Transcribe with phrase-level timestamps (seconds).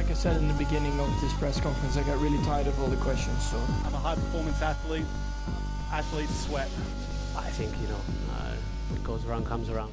[0.00, 2.80] like I said in the beginning of this press conference, I got really tired of
[2.80, 3.40] all the questions.
[3.50, 5.04] So I'm a high performance athlete.
[5.92, 6.70] Athletes sweat.
[7.36, 8.02] I think, you know,
[8.34, 8.54] uh,
[8.90, 9.92] what goes around comes around.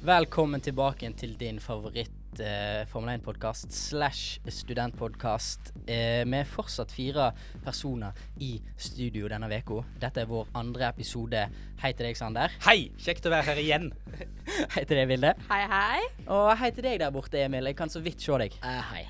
[0.00, 5.72] Velkommen tilbake til din favoritt eh, Formel 1-podkast slash studentpodkast.
[5.86, 7.30] Eh, med fortsatt fire
[7.64, 9.82] personer i studio denne uka.
[10.00, 11.42] Dette er vår andre episode.
[11.82, 12.54] Hei til deg, Sander.
[12.66, 12.90] Hei!
[12.98, 13.90] Kjekt å være her igjen.
[14.74, 15.34] Hei til deg, Vilde.
[15.50, 16.00] Hei, hei.
[16.26, 17.70] Og hei til deg der borte, Emil.
[17.70, 18.56] Jeg kan så vidt se deg.
[18.64, 19.04] Uh, hei.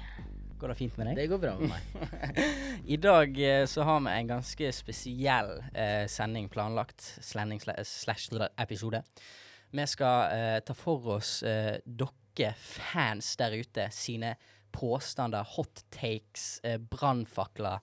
[0.58, 1.22] Går det fint med deg?
[1.22, 2.42] Det går bra med meg.
[2.94, 7.04] I dag eh, så har vi en ganske spesiell eh, sending planlagt.
[7.20, 9.02] Slash episode.
[9.74, 12.23] Vi skal eh, ta for oss eh, dere
[12.58, 14.34] fans der ute sine
[14.74, 17.78] påstander, hot takes, eh, brannfakler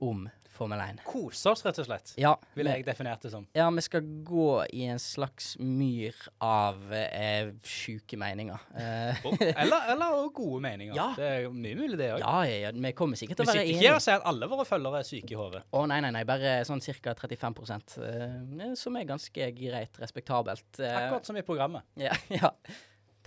[0.00, 0.98] om Formel 1.
[1.08, 2.10] Kose oss, rett og slett.
[2.20, 3.46] Ja, Ville jeg definert det som.
[3.56, 6.12] ja, vi skal gå i en slags myr
[6.44, 8.60] av eh, sjuke meninger.
[8.76, 9.24] Eh,
[9.56, 10.94] Eller, eller gode meninger.
[10.96, 11.14] Ja.
[11.16, 12.20] Det er mye mulig, det òg.
[12.20, 13.80] ja, ja, ja, vi kommer sikkert til å være sitter enige.
[13.80, 15.64] ikke her og sier at alle våre følgere er syke i hodet.
[15.72, 17.14] Å nei, nei, nei, bare sånn ca.
[17.24, 17.64] 35
[18.12, 20.68] eh, som er ganske greit respektabelt.
[20.84, 21.88] Eh, Akkurat som i programmet.
[21.96, 22.52] Ja, ja.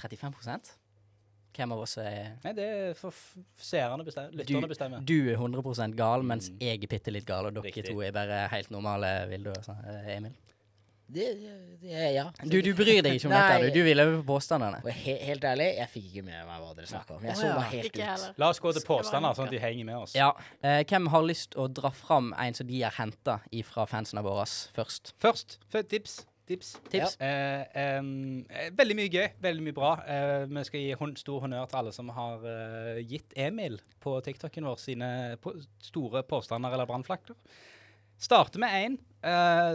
[0.01, 0.73] 35
[1.55, 3.15] Hvem av oss er Nei, det er for
[3.55, 4.33] seerne bestemmer.
[4.35, 5.05] Lytterne bestemmer.
[5.07, 7.85] Du er 100 gal, mens jeg er bitte litt gal, og dere Riktig.
[7.93, 9.53] to er bare helt normale, vil du.
[9.55, 10.35] Eh, Emil.
[11.07, 11.25] Det,
[11.81, 12.25] det, ja.
[12.41, 13.75] Du, du bryr deg ikke om dette, du.
[13.77, 14.79] Du vil over på påstandene.
[15.05, 17.27] He helt ærlig, jeg fikk ikke med meg hva dere snakka om.
[17.30, 18.39] Jeg så meg helt ut.
[18.41, 20.15] La oss gå til påstander, sånn at de henger med oss.
[20.17, 20.31] Ja.
[20.65, 23.37] Eh, hvem har lyst å dra fram en som de har henta
[23.69, 25.13] fra fansene våre først?
[25.21, 25.85] Først, for
[26.49, 26.71] tips.
[26.91, 27.15] Tips.
[27.19, 27.27] Ja.
[27.27, 29.91] Eh, eh, veldig mye gøy, veldig mye bra.
[30.05, 34.17] Eh, vi skal gi hon stor honnør til alle som har eh, gitt Emil på
[34.25, 35.09] TikToken vår sine
[35.41, 37.37] på store påstander eller brannflakter.
[38.21, 38.93] Starter med én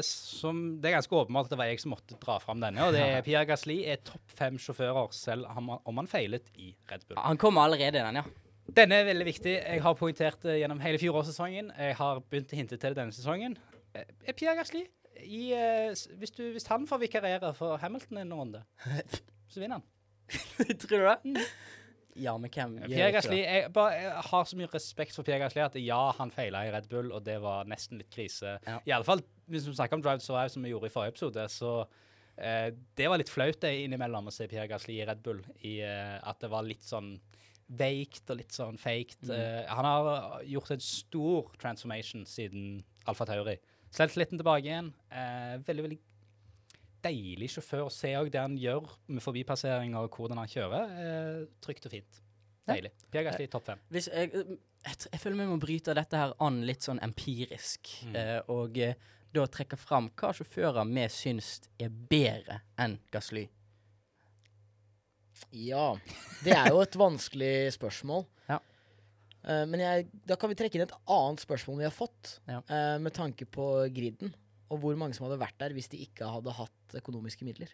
[0.06, 2.86] som Det er ganske åpenbart at det var jeg som måtte dra fram denne.
[2.86, 7.05] Og det er Pierre Gasli er topp fem sjåfører selv om han, feilet i Red
[7.08, 7.18] Bull.
[7.20, 8.24] Han kommer allerede, i den, ja.
[8.70, 9.56] Denne er veldig viktig.
[9.58, 11.72] Jeg har poengtert det gjennom hele fjorårssesongen.
[11.74, 13.58] Jeg har begynt å hinte til det denne sesongen.
[13.92, 14.84] Eh, Er Pierre Gasly
[15.25, 18.64] i, eh, hvis, du, hvis han får vikarere for Hamilton en runde,
[19.51, 19.86] så vinner han.
[20.81, 21.47] Tror du det?
[22.20, 25.63] Ja, men hvem Pierre Gasli, jeg, bare, jeg har så mye respekt for Pierre Gasly
[25.63, 28.58] at ja, han feila i Red Bull, og det var nesten litt krise.
[28.67, 28.81] Ja.
[28.85, 31.14] I alle fall hvis vi snakker om Drive to Survive, som vi gjorde i forrige
[31.14, 31.73] episode, så
[32.37, 35.42] eh, det var litt flaut det innimellom å se Pierre Gasly i Red Bull.
[35.58, 37.17] I, eh, at det var litt sånn
[37.81, 39.29] veikt og litt sånn faked.
[39.29, 39.35] Mm.
[39.37, 43.58] Eh, han har gjort en stor transformation siden Alfa Tauri.
[43.90, 44.92] Selvtilliten tilbake igjen.
[45.11, 45.98] Eh, veldig, veldig
[47.02, 50.90] deilig sjåfør å se òg det han gjør med forbipasseringer og hvordan han kjører.
[51.05, 52.20] Eh, trygt og fint.
[52.68, 52.74] Ja.
[52.77, 52.92] Deilig.
[53.11, 53.80] Pierre Gasly topp fem.
[53.90, 58.14] Hvis jeg, jeg, jeg føler vi må bryte dette her an litt sånn empirisk, Mm.
[58.20, 58.95] eh, og eh,
[59.34, 63.48] da trekke fram hva sjåfører vi syns er bedre enn Gasly.
[65.57, 65.96] Ja.
[66.45, 68.27] Det er jo et vanskelig spørsmål.
[68.51, 68.58] Ja.
[69.45, 72.61] Eh, men jeg, da kan vi trekke inn et annet spørsmål vi har fått, Ja.
[72.68, 74.34] uh, med tanke på griden.
[74.70, 77.73] Og hvor mange som hadde vært der hvis de ikke hadde hatt økonomiske midler.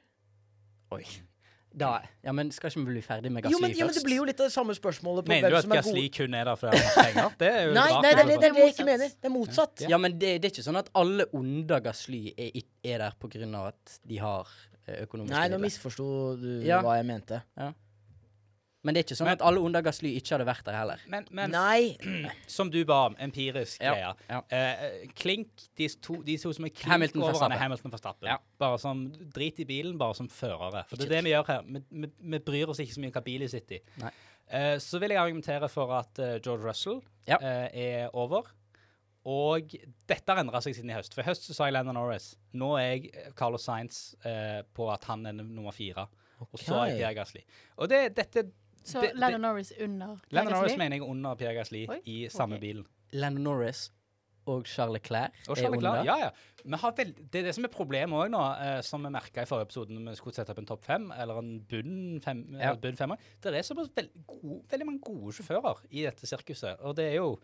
[0.94, 1.02] Oi.
[1.76, 4.02] Da, ja, men skal ikke vi bli ferdig med Gasli Jo men, jo, men det
[4.06, 6.04] blir jo litt av det samme spørsmålet på Mener du hvem at som er Gasly
[6.06, 6.14] god.
[6.16, 7.34] kun er der fordi han har penger?
[7.42, 9.10] Det er jo Nei, nei, det, det, det er det jeg ikke mener.
[9.12, 9.82] Det er motsatt.
[9.90, 13.28] Ja, men det, det er ikke sånn at alle onde gasli er, er der på
[13.34, 14.54] grunn av at de har
[15.02, 15.42] økonomiske midler.
[15.42, 16.06] Nei, nå misforsto
[16.40, 16.80] du Ja.
[16.86, 17.42] hva jeg mente.
[18.86, 21.00] Men det er ikke sånn Men- at alle undergassly ikke hadde vært der heller.
[21.10, 21.96] Men, men Nei.
[22.56, 24.12] som du ba om, empirisk Ja, greie.
[24.30, 24.40] ja.
[24.46, 28.30] uh, klink, de to, de to som er klink Hamilton, over hverandre, Hamilton Verstappen.
[28.30, 28.36] Ja.
[28.62, 29.02] Bare som
[29.34, 30.84] drit i bilen, bare som førere.
[30.86, 31.66] For det er det vi gjør her.
[31.66, 34.12] Vi, vi, vi bryr oss ikke så mye om hva bil de sitter i.
[34.46, 37.40] Eh, så vil jeg argumentere for at uh, George Russell Ja.
[37.42, 37.66] eh,
[38.06, 38.46] er over.
[39.26, 39.72] Og
[40.06, 41.10] dette har endra seg siden i høst.
[41.16, 42.28] For i høst så sa jeg Landon Norris.
[42.54, 46.04] Nå er jeg Carlos Sainz eh, på at han er nummer fire.
[46.52, 46.98] Og så er jeg.
[47.00, 47.42] Pierre Gasli.
[47.80, 48.44] Og det, dette
[48.86, 52.60] Så Det- Lennon Norris under Lennon Norris mener jeg under Pierre Gasly i samme okay.
[52.68, 52.86] bilen.
[53.12, 53.88] Lennon Norris
[54.46, 55.90] og Charles Leclerc Og er Charles under.
[55.90, 56.30] Leclerc, ja, ja.
[56.64, 59.42] Vi har veld, det er det som er problemet òg nå, eh, som vi merka
[59.42, 62.44] i forrige episode når vi skulle sette opp en topp fem, eller en bunn, fem,
[62.52, 62.70] Ja.
[62.70, 63.16] eller bunn femmer.
[63.42, 66.78] Det er så veld, gode, veldig mange gode sjåfører i dette sirkuset.
[66.80, 67.38] Og det er jo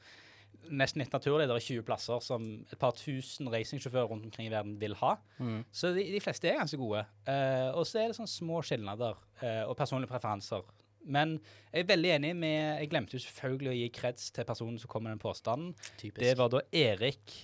[0.71, 1.49] nesten litt naturlig.
[1.49, 5.17] Det er 20 plasser som et par tusen racingsjåfører rundt omkring i verden vil ha.
[5.39, 5.65] Mm.
[5.73, 7.05] Så de, de fleste er ganske gode.
[7.27, 10.63] Eh, og så er det sånne små skilnader eh, og personlige preferanser.
[11.05, 11.37] Men
[11.73, 14.91] jeg er veldig enig med Jeg glemte jo selvfølgelig å gi kreds til personen som
[14.93, 15.73] kom med den påstanden.
[15.97, 16.23] Typisk.
[16.23, 17.35] Det var da Erik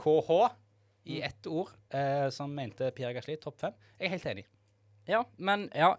[0.00, 0.30] KH
[1.10, 3.76] i ett ord eh, som mente Pierre Gasli topp fem.
[3.98, 4.46] Jeg er helt enig.
[5.10, 5.94] Ja, men ja.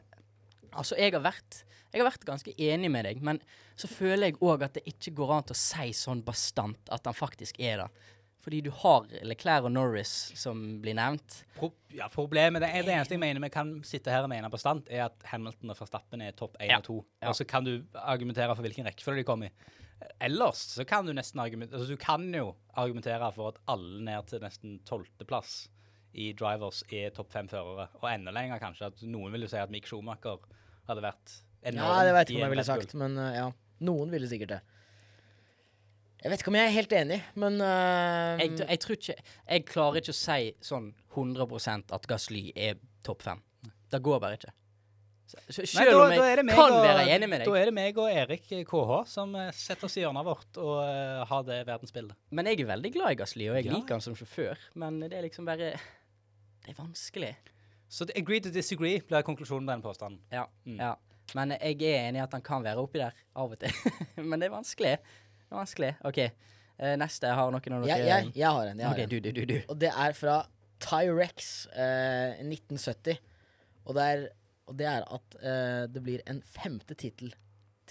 [0.72, 3.42] Altså, jeg har vært Jeg har vært ganske enig med deg, men
[3.76, 7.18] så føler jeg òg at det ikke går an å si sånn bastant at han
[7.18, 8.06] faktisk er det.
[8.42, 11.44] Fordi du har Leclerc og Norris som blir nevnt.
[11.58, 14.50] Pro ja, problemet, det, er det eneste jeg mener vi kan sitte her og mene
[14.50, 16.80] bastant, er at Hamilton og Verstappen er topp 1 Ja.
[16.80, 16.96] og 2.
[17.22, 17.30] Ja.
[17.30, 19.78] Og så kan du argumentere for hvilken rekkefølge de kommer i.
[20.26, 24.32] Ellers så kan du nesten argumentere altså Du kan jo argumentere for at alle ned
[24.32, 25.70] til nesten tolvteplass
[26.18, 27.88] i drivers er topp fem førere.
[28.02, 28.90] Og enda lenger, kanskje.
[28.92, 30.42] At noen vil jo si at Mick Schumacher
[30.90, 31.88] hadde vært enorm.
[31.94, 33.46] Ja, det vet jeg ikke om jeg ville sagt, men uh, ja.
[33.86, 34.60] Noen ville sikkert det.
[36.22, 39.66] Jeg vet ikke om jeg er helt enig, men uh, Jeg, jeg tror ikke Jeg
[39.66, 43.42] klarer ikke å si sånn 100% at Gasly er topp fem.
[43.92, 44.52] Det går bare ikke.
[45.32, 47.48] Nei, selv da- om er jeg meg kan og- være enig med deg.
[47.48, 50.74] Da er det meg og Erik KH som eh, setter oss i hjørnet vårt og
[50.84, 52.16] uh, har det verdensbildet.
[52.32, 53.74] men jeg er veldig glad i Gasly, og jeg Ja.
[53.78, 54.58] liker han som sjåfør.
[54.76, 55.72] Men det er liksom bare
[56.62, 57.36] Det er vanskelig.
[57.90, 60.20] Så so, agree to disagree blir konklusjonen på den påstanden.
[60.32, 60.46] Ja.
[60.66, 60.78] Mm.
[60.80, 60.96] ja.
[61.36, 63.72] Men jeg er enig i at han kan være oppi der av og til.
[64.30, 64.98] men det er vanskelig.
[65.52, 65.96] Det var vanskelig.
[66.08, 66.18] OK.
[66.80, 67.28] Uh, neste.
[67.28, 68.78] Jeg har noen av dere jeg, jeg, jeg har en.
[68.80, 69.10] Jeg har OK, en.
[69.12, 69.42] du, du, du.
[69.50, 69.58] du.
[69.68, 70.36] Og det er fra
[70.80, 73.20] Tyrex uh, 1970.
[73.84, 74.24] Og det er,
[74.72, 77.36] og det er at uh, det blir en femte tittel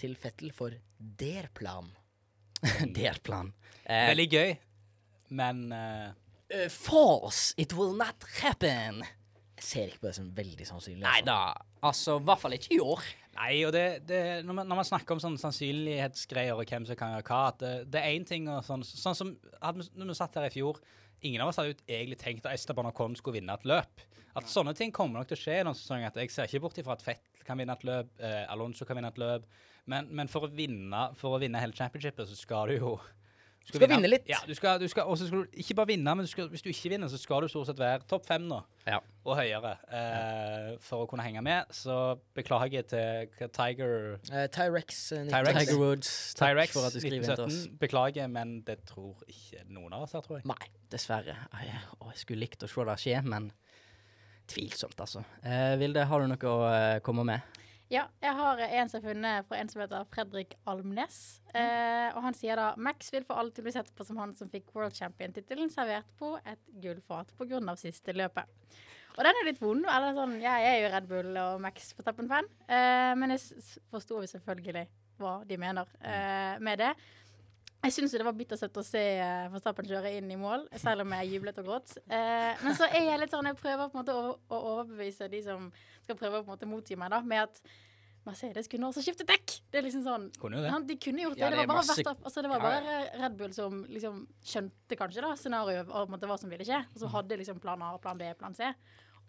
[0.01, 1.93] til Fettel for Der Plan.
[2.97, 3.53] Delt plan.
[3.85, 4.51] Eh, Veldig gøy,
[5.37, 5.63] men
[6.69, 7.53] false!
[7.61, 9.01] It will not happen!
[9.57, 11.01] Jeg ser ikke på det som veldig sannsynlig.
[11.05, 11.29] Nei altså.
[11.29, 11.79] da.
[11.89, 13.05] Altså, i hvert fall ikke i år.
[13.37, 16.97] Nei, og det, det når, man, når man snakker om sånn sannsynlighetsgreier og hvem som
[16.99, 19.29] kan gjøre hva, at det, det er én ting og sånn Sånn som
[19.61, 20.81] hadde, vi- når vi satt her i fjor
[21.23, 24.01] Ingen av oss hadde egentlig tenkt at Esteban Ocon skulle vinne et løp.
[24.35, 26.07] At sånne ting kommer nok til å skje i noen sesonger.
[26.09, 28.97] At jeg ser ikke bort ifra at Fett kan vinne et løp, eh, Alonso kan
[28.97, 29.45] vinne et løp.
[29.85, 32.95] Men, men for, å vinne, for å vinne hele championshipet, så skal du jo
[33.61, 34.25] Du skal vinne litt.
[34.29, 36.47] Ja, du skal, du skal, og så skal du ikke bare vinne, men du skal,
[36.51, 38.57] hvis du ikke vinner, så skal du stort sett være topp fem nå.
[38.87, 38.97] Ja.
[39.21, 39.75] Og høyere.
[39.93, 41.69] Eh, for å kunne henge med.
[41.75, 41.97] Så
[42.35, 45.59] beklager jeg til Tiger uh, Tyrex Tyrex.
[45.61, 47.61] Tiger Woods, takk Tyrex for at du skriver til oss.
[47.61, 47.79] 1917.
[47.85, 50.49] Beklager, men det tror ikke noen av oss her, tror jeg.
[50.51, 50.71] Nei.
[50.91, 51.37] Dessverre.
[51.55, 51.69] Ai,
[52.01, 53.51] å, jeg skulle likt å se det skje, men
[54.51, 55.23] tvilsomt, altså.
[55.45, 57.61] Eh, Vilde, har du noe å eh, komme med?
[57.91, 61.41] Ja, jeg har en som er funnet fra en som heter Fredrik Almnes.
[61.51, 64.47] Eh, og han sier da Max vil for alltid bli sett på som han som
[64.51, 67.59] fikk World Champion-tittelen servert på et gullfat pga.
[67.75, 68.47] siste løpet.
[69.17, 69.83] Og den er litt vond.
[69.83, 73.59] Eller sånn, jeg er jo Red Bull og Max Verstappen-fan, eh, men jeg
[73.91, 74.87] forsto selvfølgelig
[75.19, 76.93] hva de mener eh, med det.
[77.81, 81.13] Jeg syns det var bittersøtt å se uh, Verstappen kjøre inn i mål, selv om
[81.17, 81.95] jeg jublet og gråt.
[82.05, 85.29] Eh, men så er jeg litt sånn, jeg prøver på en måte å, å overbevise
[85.31, 85.71] de som
[86.03, 87.63] skal prøve å på en måte motgi meg, da, med at
[88.21, 89.55] Mercedes kunne også skiftet dekk.
[89.73, 90.69] Det er liksom sånn Kunne det.
[90.69, 91.41] han, De kunne gjort det.
[91.41, 93.79] Ja, det, det var bare, masse- Verstappen- altså, det var Ja, bare Red Bull som
[93.89, 96.83] liksom skjønte kanskje da scenarioet og på en måte hva som ville skje.
[96.93, 98.69] Og så hadde liksom plan A, plan B, plan C.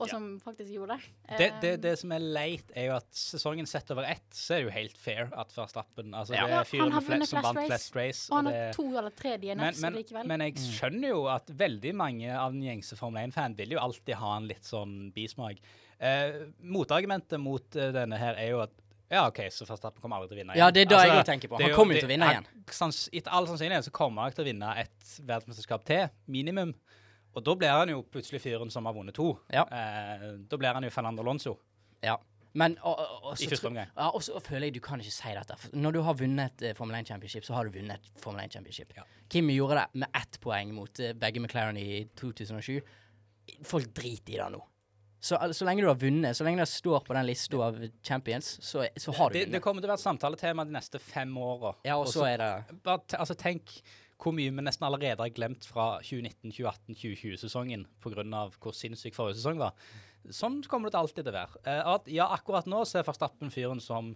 [0.02, 0.16] Og Ja.
[0.16, 1.38] som faktisk gjorde det.
[1.38, 4.54] Det, det, Eh, det som er leit, er jo at sesongen sett over ett, så
[4.54, 6.46] er det jo helt fair at Verstappen Altså, Ja.
[6.46, 8.30] det er fyren flest, som vant race, flest race.
[8.30, 10.26] og han har det- to eller tre men, DNFs men, likevel.
[10.26, 14.14] men jeg skjønner jo at veldig mange av den gjengse Formel 1-fan vil jo alltid
[14.16, 15.58] ha en litt sånn bismak.
[16.00, 18.70] Eh, motargumentet mot uh, denne her er jo at
[19.12, 20.56] ja, OK, så Verstappen kommer aldri til å vinne igjen.
[20.56, 21.60] Ja, det er det Altså, jeg tenker på.
[21.60, 22.46] Han kommer jo til å vinne igjen.
[23.12, 26.74] Etter all sannsynlighet så kommer han til å vinne et verdensmesterskap til, minimum.
[27.32, 29.30] Og da blir han jo plutselig fyren som har vunnet to.
[29.52, 29.64] Ja.
[29.64, 31.56] Eh, da blir han jo Fernando Alonso
[32.02, 32.18] Ja.
[32.52, 33.88] Men og, og, og, i første omgang.
[33.96, 35.56] ja, og så føler jeg du kan ikke si dette.
[35.72, 38.52] Når du har vunnet et Formel 1 Championship, så har du vunnet et Formel 1
[38.58, 38.92] Championship.
[38.96, 39.06] Ja.
[39.32, 42.82] Kimi gjorde det med ett poeng mot eh, begge McLaren i 2007.
[43.64, 44.60] Folk driter i det nå.
[45.22, 48.56] Så, så lenge du har vunnet, så lenge det står på den lista av champions,
[48.60, 51.36] så, så har du Det, det kommer til å være et samtaletema de neste fem
[51.38, 51.76] åra.
[51.86, 53.70] Ja, og så er det bare altså, Tenk
[54.22, 58.44] hvor mye vi nesten allerede har glemt fra 2019, 2018, 2020-sesongen pga.
[58.62, 59.74] hvor sinnssyk forrige sesong var.
[60.30, 61.62] Sånn kommer det alltid til å være.
[61.66, 64.12] Eh, at, ja, akkurat nå så er Verstappen fyren som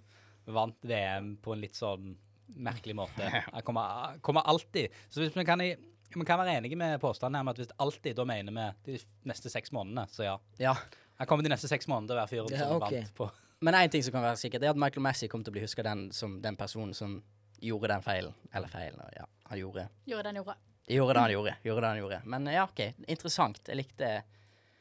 [0.47, 2.15] vant VM på en litt sånn
[2.63, 3.27] merkelig måte.
[3.57, 5.73] Han kommer, kommer alltid Så hvis vi kan, i,
[6.15, 9.01] vi kan være enige med påstanden her med at hvis alltid, da mener vi de
[9.27, 10.37] neste seks månedene, så ja.
[10.63, 10.77] Ja.
[11.19, 13.31] Han kommer de neste seks månedene til å være fyren Ja, som vant på
[13.65, 15.65] Men én ting som kan være sikkert, er at Michael Messi kommer til å bli
[15.65, 17.19] huska den som den personen som
[17.67, 18.35] gjorde den feilen.
[18.55, 19.27] Eller feilen, ja.
[19.51, 20.57] Han gjorde Gjorde den gjorde.
[20.87, 21.55] Gjorde det han gjorde.
[21.67, 22.21] Gjorde det han gjorde.
[22.25, 22.83] Men ja, OK.
[23.09, 23.61] Interessant.
[23.69, 24.11] Jeg likte,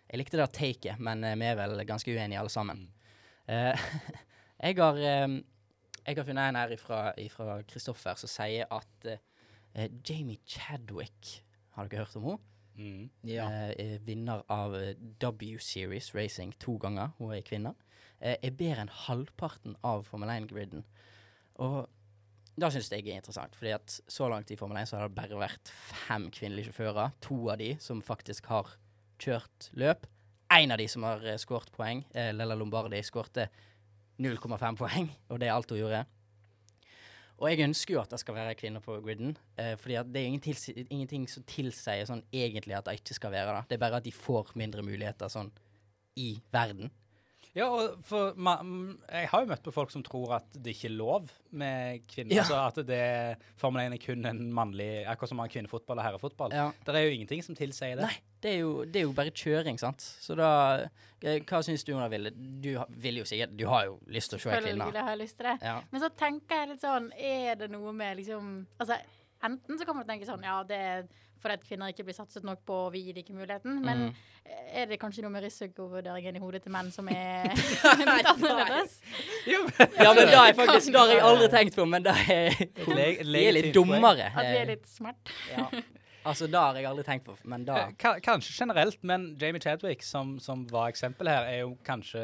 [0.06, 2.86] jeg likte det taket, men eh, vi er vel ganske uenige alle sammen.
[3.50, 3.74] Uh,
[4.66, 5.38] jeg har eh,
[6.06, 6.72] Jeg har funnet en her
[7.22, 11.44] ifra Kristoffer som sier at uh, Jamie Chadwick
[11.76, 12.40] Har dere hørt om henne?
[12.76, 13.10] mm.
[13.30, 13.46] Ja.
[13.74, 14.74] Er vinner av
[15.22, 17.14] W-Series Racing to ganger.
[17.18, 17.76] Hun er kvinne.
[18.20, 20.86] Eh, er bedre enn halvparten av Formel 1-griden.
[21.64, 21.86] Og
[22.56, 25.18] da syns jeg er interessant, fordi at så langt i Formel 1 så har det
[25.18, 25.72] bare vært
[26.06, 27.16] fem kvinnelige sjåfører.
[27.28, 28.72] To av de som faktisk har
[29.20, 30.08] kjørt løp.
[30.56, 32.06] Én av de som har uh, skåret poeng.
[32.16, 33.50] Eh, Lella Lombardi skårte
[34.24, 36.06] 0,5 poeng, og det er alt hun gjorde.
[37.36, 40.30] Og jeg ønsker jo at det skal være kvinner på griden, eh, fordi det er
[40.30, 43.64] ingen ingenting som tilsier sånn egentlig at det ikke skal være det.
[43.68, 45.52] Det er bare at de får mindre muligheter sånn
[46.16, 46.94] i verden.
[47.56, 50.74] Ja, og for ma mm, Jeg har jo møtt på folk som tror at det
[50.76, 52.36] ikke er lov med kvinner.
[52.36, 52.44] Ja.
[52.44, 53.06] Altså at det
[53.60, 56.56] Formel 1 er kun en mannlig Akkurat som man har kvinnefotball og herrefotball.
[56.56, 56.68] Ja.
[56.84, 58.10] Det er jo ingenting som tilsier det.
[58.10, 60.04] Nei, det er, jo, det er jo bare kjøring, sant.
[60.04, 60.52] Så da
[61.24, 62.34] Hva syns du, Ona Ville?
[62.36, 64.76] Du vil jo sikkert Du har jo lyst til å se ei kvinne.
[64.76, 65.58] Selvfølgelig har jeg lyst til det.
[65.72, 65.78] Ja.
[65.94, 69.00] Men så tenker jeg litt sånn Er det noe med liksom Altså,
[69.48, 71.08] enten så kan man tenke sånn Ja, det er
[71.42, 73.82] fordi at kvinner ikke blir satset nok på, og vi gir dem ikke muligheten.
[73.86, 74.14] Men mm.
[74.82, 79.00] er det kanskje noe med risikovurderingen i hodet til menn som er litt annerledes?
[79.50, 82.58] Ja, men det har jeg faktisk Det har jeg aldri tenkt på, men det er
[82.86, 84.32] vi er litt dummere.
[84.32, 85.36] At vi er litt smart?
[85.52, 85.70] Ja.
[86.26, 90.04] Altså, det har jeg aldri tenkt på, men da Eh, Kanskje generelt, men Jamie Chadwick,
[90.04, 92.22] som, som var eksempel her, er jo kanskje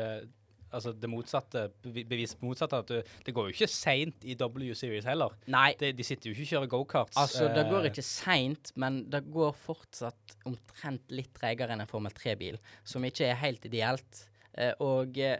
[0.72, 2.80] altså det motsatte, bevi- bevis på motsatte.
[2.82, 5.36] At du, det går jo ikke seint i W-series heller.
[5.52, 5.70] Nei.
[5.80, 7.18] De, de sitter jo ikke og kjører gokarts.
[7.22, 11.92] Altså, det går eh, ikke seint, men det går fortsatt omtrent litt tregere enn en
[11.92, 14.26] Formel 3-bil, som ikke er helt ideelt.
[14.58, 15.40] Eh, og eh,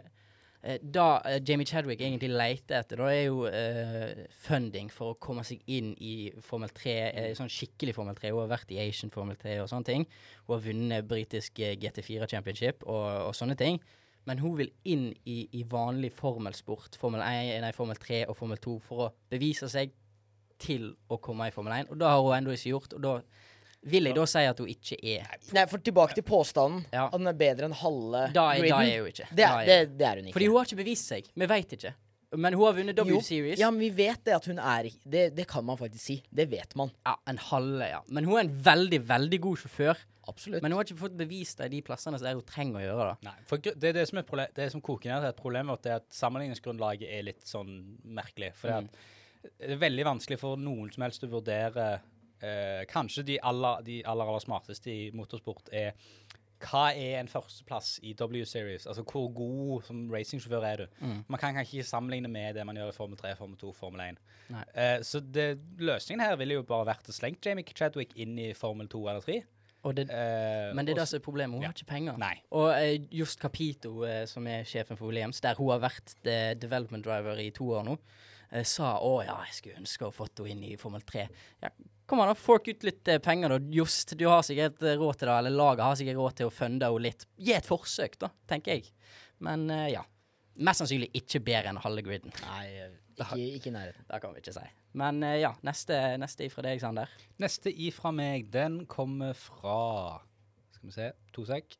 [0.82, 1.06] da
[1.42, 3.40] Jamie Chadwick egentlig leter etter, da er jo
[4.44, 8.30] funding for å komme seg inn i Formel 3, eh, sånn skikkelig Formel 3.
[8.30, 10.06] Hun har vært i Asian Formel 3 og sånne ting.
[10.46, 13.80] Hun har vunnet britisk eh, GT4 Championship og, og sånne ting.
[14.28, 18.60] Men hun vil inn i, i vanlig formelsport, Formel 1, nei, Formel 3 og Formel
[18.62, 19.94] 2, for å bevise seg
[20.62, 21.90] til å komme i Formel 1.
[21.90, 23.16] Og det har hun ennå ikke gjort, og da
[23.90, 25.26] vil jeg da si at hun ikke er
[25.56, 26.84] Nei, for tilbake til påstanden.
[26.94, 27.08] Ja.
[27.08, 29.26] At den er bedre enn halve Da er, da er hun ikke.
[29.34, 30.36] Det, er det, det er hun ikke.
[30.36, 31.30] Fordi hun har ikke bevist seg.
[31.34, 31.94] Vi veit ikke.
[32.36, 33.58] Men hun har vunnet W-series.
[33.60, 36.16] Ja, men vi vet det at hun er det, det kan man faktisk si.
[36.32, 36.90] Det vet man.
[37.04, 38.00] Ja, en halve, ja.
[38.08, 40.00] Men hun er en veldig, veldig god sjåfør.
[40.30, 40.62] Absolutt.
[40.62, 43.08] Men hun har ikke fått bevist det i de plassene der hun trenger å gjøre
[43.10, 43.26] det.
[43.26, 45.72] Nei, for det er det som er problem, det som koker ned til et problem,
[45.74, 47.72] er at sammenligningsgrunnlaget er litt sånn
[48.04, 48.52] merkelig.
[48.54, 49.50] For det, Mm.
[49.58, 51.88] det er veldig vanskelig for noen som helst å vurdere
[52.42, 55.92] eh, Kanskje de aller, de aller, aller smarteste i motorsport er
[56.62, 58.86] hva er en førsteplass i W-series?
[58.86, 60.86] Altså hvor god som racingsjåfør er du?
[61.00, 61.24] Mm.
[61.28, 64.20] Man kan ikke sammenligne med det man gjør i Formel 3, Formel 2, Formel 1.
[64.54, 64.62] Nei.
[64.74, 68.52] Eh, så det, løsningen her ville jo bare vært å slenge Jamie Chadwick inn i
[68.58, 69.40] Formel 2 eller 3.
[69.82, 71.56] Og det, uh, men det er det som er problemet.
[71.58, 71.72] Hun Ja.
[71.72, 72.18] har ikke penger.
[72.22, 72.36] Nei.
[72.54, 76.12] Og uh, just Capito, som er sjefen for Williams, der hun har vært
[76.62, 77.96] development driver i to år nå,
[78.52, 81.26] eh, sa å ja, jeg skulle ønske å fått henne inn i Formel 3.
[81.64, 81.70] Ja,
[82.06, 82.36] kom an, da.
[82.38, 83.58] Fork ut litt eh, penger, da.
[83.74, 86.54] Just, du har sikkert eh, råd til det, eller laget har sikkert råd til å
[86.54, 87.26] funde henne litt.
[87.40, 88.92] Gi et forsøk, da, tenker jeg.
[89.42, 90.04] Men eh, ja.
[90.62, 92.32] Mest sannsynlig ikke bedre enn halve griden.
[92.44, 92.66] Nei,
[93.22, 94.04] ikke, ikke i nærheten.
[94.10, 94.64] Det kan vi ikke si.
[95.00, 97.08] Men eh, ja, neste, neste ifra deg, Sander.
[97.40, 100.20] Neste ifra meg, den kommer fra
[100.76, 101.78] Skal vi se, to sek.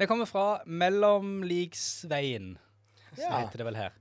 [0.00, 2.54] Den kommer fra Mellomligsveien,
[3.16, 3.38] så Ja.
[3.42, 3.92] heter det vel her.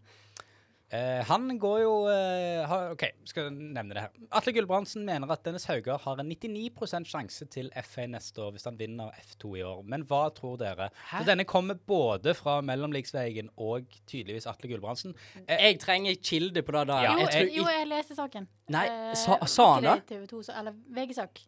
[0.91, 4.13] Eh, han går jo uh, ha, OK, skal jeg nevne det her.
[4.39, 8.65] Atle Gulbrandsen mener at Dennis Hauger har en 99 sjanse til F1 neste år hvis
[8.65, 9.83] han vinner F2 i år.
[9.85, 10.87] Men hva tror dere?
[11.11, 15.13] Så denne kommer både fra Mellomligsvegen og tydeligvis Atle Gulbrandsen.
[15.45, 16.97] Eh, Jeg trenger kilde på det da.
[17.05, 18.47] Ja, Jo, jeg jo, jeg leste saken.
[18.73, 21.39] Nei, Eh, sa- sa han det TV 2, eller VG-sak.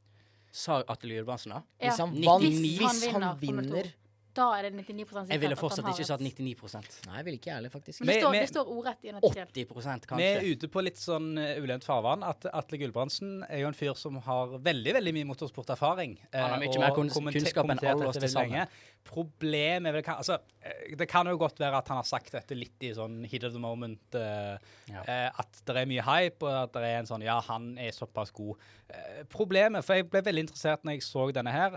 [0.51, 1.61] Sa Atle Gulbrandsen da?
[1.81, 1.89] Ja.
[1.89, 2.77] Hvis han, 99.
[2.77, 3.75] Hvis han hvis han vinner Formel to.
[3.75, 3.91] vinner
[4.37, 7.35] Da er det 99 sikkert Jeg ville fortsatt ikke sagt satt 99 Nei, jeg vil
[7.35, 7.99] ikke heller, faktisk.
[7.99, 9.47] Men det står, med- det står ordrett i en artikkel.
[9.51, 10.29] 80 Vi kanskje.
[10.29, 12.23] er ute på litt sånn uh, ulendt farvann.
[12.23, 16.17] At Atle Gulbrandsen er jo en fyr som har veldig veldig mye motorsporterfaring.
[16.31, 16.95] Han har eh, mye mer
[17.35, 18.65] kunnskap enn alle oss til lenge.
[18.65, 18.67] sammen.
[19.03, 22.31] Problemet er vel kan, altså, eh, Det kan jo godt være at han har sagt
[22.31, 23.99] dette litt i sånn hit of the moment.
[24.13, 25.01] Uh, Ja.
[25.07, 27.91] eh, at det er mye hype, og at det er en sånn Ja, han er
[27.91, 28.57] såpass god.
[28.93, 31.71] Uh, problemet For jeg ble veldig interessert når jeg så denne her.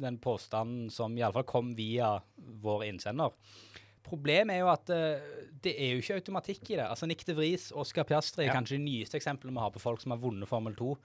[0.00, 3.30] den påstanden som iallfall kom via vår innsender.
[4.04, 6.86] Problemet er jo at det er jo ikke automatikk i det.
[6.90, 8.54] Altså Nick de Vries, Oscar Piastri er Ja.
[8.60, 10.96] kanskje de nyeste eksemplene vi har på folk som har vunnet Formel 2.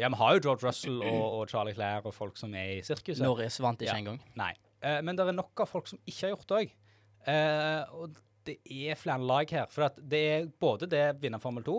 [0.00, 2.82] Ja, vi har jo George Russell og, og Charlie Clair og folk som er i
[2.86, 3.22] sirkuset.
[3.24, 4.00] Norris vant ikke Ja.
[4.00, 4.20] engang.
[4.40, 4.52] Nei.
[4.82, 6.76] Eh, men det er nok av folk som ikke har gjort det òg.
[7.92, 9.66] og det er flere lag her.
[9.68, 11.74] For det er både det vinne Formel 2,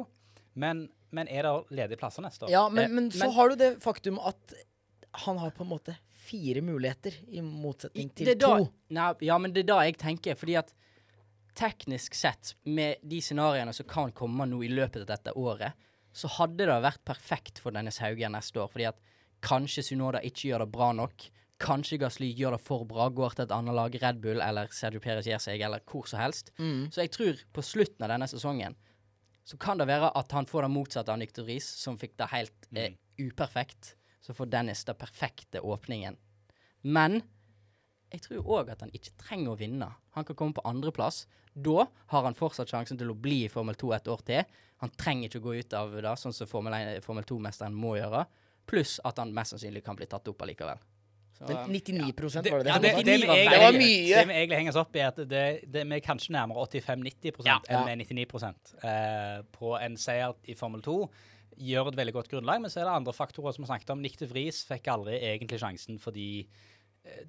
[0.61, 2.51] men, men er det ledige plasser neste år?
[2.53, 4.53] Ja, Eh, men, men så men- har du det faktum at
[5.25, 8.69] han har på en måte fire muligheter, i motsetning til da- to.
[8.93, 10.71] Nei, ja, men det er da jeg tenker, fordi at
[11.57, 15.73] teknisk sett, med de scenarioene som kan komme nå i løpet av dette året,
[16.13, 18.99] så hadde det vært perfekt for Dennis Haugen neste år, fordi at
[19.41, 21.29] kanskje Sunoda ikke gjør det bra nok.
[21.61, 24.99] Kanskje Gasly gjør det for bra, går til et annet lag, Red Bull eller Sergio
[25.03, 26.51] Perez gir seg, eller hvor som helst.
[26.57, 26.87] Mm.
[26.91, 28.75] Så jeg tror på slutten av denne sesongen
[29.45, 32.27] så kan det være at han får det motsatte av Nyktor Riis, som fikk det
[32.31, 32.77] helt Mm.
[32.77, 32.93] eh,
[33.27, 33.95] uperfekt.
[34.21, 36.15] Så får Dennis den perfekte åpningen.
[36.83, 37.21] Men
[38.11, 39.87] jeg tror òg at han ikke trenger å vinne.
[40.17, 41.23] Han kan komme på andreplass.
[41.53, 44.61] Da har han fortsatt sjansen til å bli i Formel 2 et år til.
[44.83, 46.75] Han trenger ikke å gå ut av det, sånn som Formel,
[47.05, 48.25] Formel 2-mesteren må gjøre.
[48.69, 50.81] Pluss at han mest sannsynlig kan bli tatt opp allikevel.
[51.41, 52.05] Så, Men 99 ja.
[52.13, 52.69] var det det?
[52.69, 54.15] ja, det, det, det, det, var mye.
[54.15, 56.65] Det vi egentlig henger oss opp i, er at det, det, vi er kanskje nærmere
[56.67, 57.57] 85-90 Ja.
[57.65, 58.51] enn vi er 99
[58.85, 60.97] eh, på en seier i Formel 2.
[61.61, 64.03] Gjør et veldig godt grunnlag, men så er det andre faktorer som vi snakket om.
[64.05, 66.45] Nikte Vris fikk aldri egentlig sjansen fordi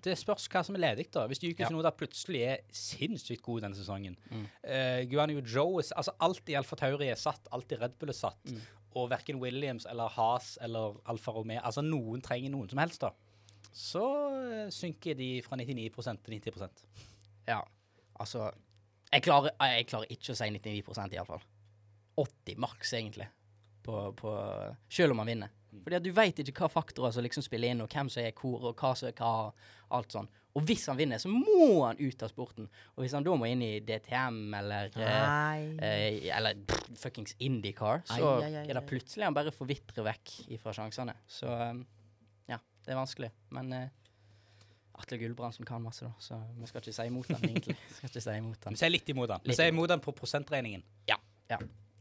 [0.05, 1.23] det spørs hva som er ledig, da.
[1.31, 1.69] Hvis Yuki Ja.
[1.71, 4.47] Tsunoda plutselig er sinnssykt god denne sesongen Mm.
[4.69, 8.19] uh, Guanyu Joe Altså, alt i Alfa Tauri er satt, alt i Red Bull er
[8.19, 8.45] satt.
[8.45, 8.61] Mm.
[9.01, 13.11] Og verken Williams eller Haas eller Alfa Romeo Altså, noen trenger noen som helst, da.
[13.73, 16.85] Så uh, synker de fra 99% til 90%
[17.49, 17.59] ja,
[18.21, 18.51] altså
[19.13, 21.43] jeg klarer, jeg klarer ikke å si 99% iallfall.
[22.17, 23.27] 80 maks, egentlig.
[23.83, 24.31] På, på,
[24.89, 25.51] selv om man vinner.
[25.81, 28.35] Fordi at du veit ikke hva faktorer som liksom spiller inn, og hvem som er
[28.37, 29.53] hvor, og hva som er hva.
[29.93, 30.29] Alt sånn.
[30.57, 32.69] Og hvis han vinner, så må han ut av sporten.
[32.95, 35.17] Og hvis han da må inn i DTM eller eh,
[35.85, 40.07] eh, Eller pff, fuckings Indycar, så Ai, ai, ai, er det plutselig han bare forvitrer
[40.09, 41.17] vekk ifra sjansene.
[41.29, 41.83] Så um,
[42.49, 43.33] ja, det er vanskelig.
[43.57, 43.89] Men eh,
[45.01, 47.77] Atle Gulbrandsen kan masse, da, så vi skal ikke si imot han, egentlig.
[47.89, 48.77] Vi skal ikke si imot han.
[48.77, 49.49] Vi sier litt imot den.
[49.49, 49.93] Vi sier imot.
[49.93, 50.85] han på prosentregningen.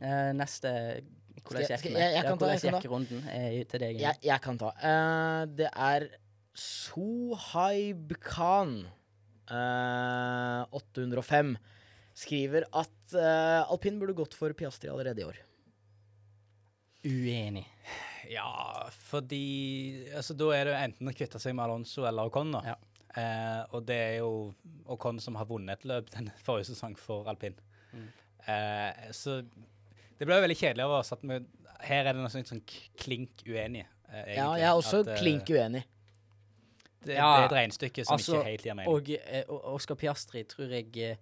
[0.01, 0.71] Eh, neste
[1.41, 3.99] Hvordan jeg- gikk jeg- jeg gikk runden er til deg?
[3.99, 4.71] Jeg, jeg kan ta.
[4.81, 6.07] Uh, det er
[6.53, 8.73] Sohaib Khan,
[9.51, 11.55] uh, 805,
[12.13, 15.39] skriver at uh, alpin burde gått for Piastri allerede i år.
[17.05, 17.65] Uenig.
[18.29, 22.51] Ja, fordi altså, Da er det enten å kvitte seg med Alonso eller Ocon.
[22.53, 22.61] da.
[22.71, 22.75] Ja.
[23.17, 24.53] Eh, og det er jo
[24.87, 27.55] Ocon som har vunnet et løp den forrige sesong for alpin.
[27.91, 28.05] Mm.
[28.47, 29.41] Eh, så
[30.21, 31.39] det ble veldig kjedelig av oss at vi
[31.81, 32.61] Her er det noe sånn, sånn
[33.01, 33.87] klink uenig.
[34.13, 35.81] eh, Ja, jeg er også At, eh, klink uenig.
[37.01, 38.93] Det, Ja, det er et regnestykke som altså, ikke helt gir mening.
[38.93, 41.17] Og eh, Oskar Oscar Piastri tror jeg eh,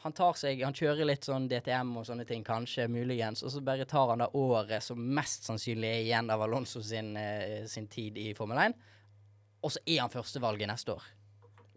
[0.00, 3.60] Han tar seg Han kjører litt sånn DTM og sånne ting, kanskje, muligens, og så
[3.60, 7.12] bare tar han det året som mest sannsynlig er igjen av Alonso sin,
[7.68, 8.74] sin tid i Formel 1,
[9.60, 11.04] og så er han førstevalget neste år.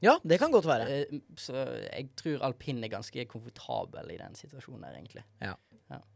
[0.03, 0.87] Ja, det kan godt være.
[0.91, 1.53] Eh, så
[1.87, 5.23] jeg tror alpin er ganske komfortabel i den situasjonen der, egentlig.
[5.41, 5.55] Ja.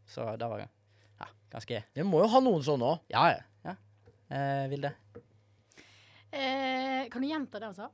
[0.07, 2.99] Så det var ja, ganske Vi må jo ha noen sånne òg.
[3.13, 3.41] Ja, ja.
[3.69, 3.75] ja.
[4.35, 4.91] Eh, Vilde?
[6.31, 7.87] Eh, kan du gjenta det han sa?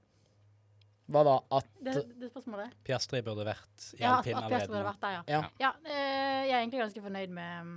[1.13, 1.33] Hva da?
[1.59, 2.73] At Det, det spørsmålet?
[2.87, 4.69] Piastri burde vært i Ja, alpin allerede.
[4.71, 5.23] burde vært der, ja.
[5.27, 5.41] Ja.
[5.59, 7.73] Ja, eh, jeg er egentlig ganske fornøyd med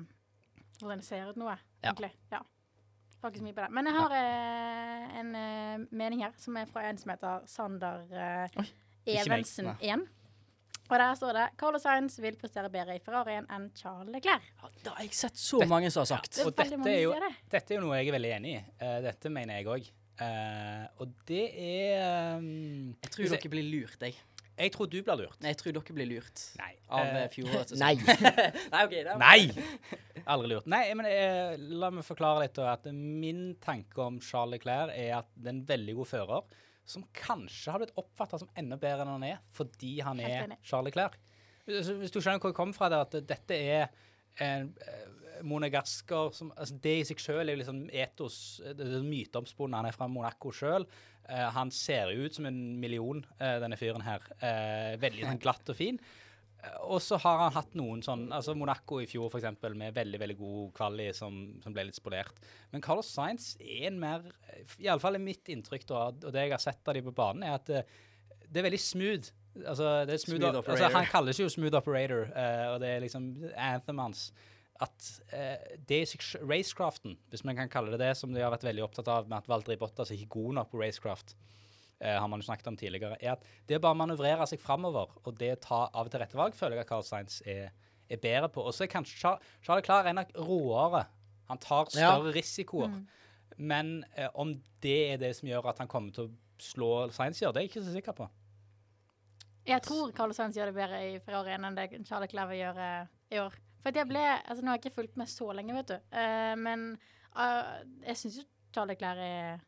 [0.81, 1.91] hvordan det ser ut nå, jeg, Ja.
[1.91, 2.13] egentlig.
[2.33, 2.41] Ja.
[3.27, 3.73] Har ikke så mye på det.
[3.75, 8.05] Men jeg har eh, en eh, mening her som er fra en som heter Sander
[8.15, 8.67] eh, Oi,
[9.03, 9.25] ikke meg.
[9.25, 10.05] Evensen 1.
[10.87, 14.47] Og der står det Carlos Sainz vil prestere bedre i Ferrarien enn Charles Leclerc.
[14.63, 16.37] Ja, det har jeg sett så mange som har sagt.
[16.37, 17.33] Det er Og dette er jo- det.
[17.57, 18.63] Dette er jo noe jeg er veldig enig i.
[18.79, 19.91] Uh, dette mener jeg òg.
[21.03, 24.15] og det er um, Jeg tror dere blir lurt, jeg.
[24.57, 25.39] Jeg tror du blir lurt.
[25.43, 26.71] Nei, jeg tror dere blir lurt Nei.
[26.89, 27.83] av Eh, eh, fjorårets sesong.
[27.83, 27.95] Nei.
[28.73, 30.23] Nei, okay, det Nei!
[30.33, 30.69] Aldri lurt.
[30.73, 32.61] Nei, men jeg, la meg forklare litt.
[32.65, 37.03] at Min tanke om Charles Leclerc er at det er en veldig god fører som
[37.19, 40.55] kanskje har blitt oppfatta som enda bedre enn han er, fordi han er.
[40.63, 41.19] Charles Leclerc.
[41.67, 43.89] Hvis hvis du skjønner hvor jeg kommer fra, det, at dette er
[44.47, 45.07] en eh,
[45.47, 49.77] monegasker som altså Det i seg sjøl er liksom etos, det er myteomspunnet.
[49.81, 50.87] Han er fra Monaco sjøl.
[51.57, 54.23] Han ser jo ut som en million, uh, denne fyren her.
[54.39, 55.99] Eh, veldig sånn glatt og fin.
[56.63, 60.21] Eh, Og så har han hatt noen sånn altså Monaco i fjor, eksempel, med veldig
[60.23, 62.39] veldig god kvali som, som ble litt spolert.
[62.73, 64.25] Men Carlos Sainz er en mer
[64.79, 67.59] Iallfall er mitt inntrykk, da, og det jeg har sett av de på banen, er
[67.59, 67.97] at eh,
[68.47, 69.33] det er veldig smooth.
[69.67, 73.01] Altså, det er smooth, Smooth altså, han kalles jo smooth operator, uh, og det er
[73.07, 73.25] liksom
[73.57, 74.27] anthem hans.
[74.81, 78.67] At eh, det i racecraften, hvis man kan kalle det det, som de har vært
[78.67, 81.35] veldig opptatt av med at Valdri Bottas er ikke god nok på racecraft,
[82.01, 85.15] eh, har man jo snakket om tidligere, er at det å bare manøvrere seg framover,
[85.25, 87.71] og det å ta av og til rette valg, føler jeg at Carl Sainz er,
[88.11, 88.65] er bedre på.
[88.69, 91.07] Og så er kanskje Charlie Klar en av råere.
[91.49, 92.13] Han tar Ja.
[92.13, 92.89] større risikoer.
[92.93, 93.07] Mm.
[93.57, 97.41] Men eh, om det er det som gjør at han kommer til å slå Sainz
[97.41, 98.29] gjør, det er jeg ikke så sikker på.
[99.67, 102.83] Jeg tror Carl Sainz gjør det bedre i Ferrari enn det Charlie Clever gjør
[103.33, 103.57] i år.
[103.87, 105.99] For at jeg ble, altså Nå har jeg ikke fulgt med så lenge, vet du.
[106.11, 106.81] Uh, men
[107.39, 108.43] uh, jeg syns jo
[108.75, 109.61] Charles Leclerc er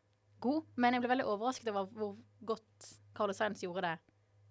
[0.43, 0.65] god.
[0.75, 2.17] Men jeg ble veldig overrasket over hvor
[2.49, 3.93] godt Carlos Sainz gjorde det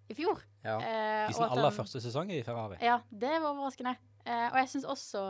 [0.08, 0.40] i fjor.
[0.64, 0.78] Ja.
[0.80, 2.78] Eh, I sin aller han- første sesong i Ferrari.
[2.80, 3.92] Ja, det var overraskende.
[4.24, 5.26] Og jeg syns også